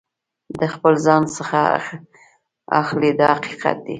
د 0.59 0.61
خپل 0.73 0.93
ځان 1.05 1.23
څخه 1.37 1.59
اخلي 2.81 3.11
دا 3.19 3.29
حقیقت 3.37 3.77
دی. 3.85 3.89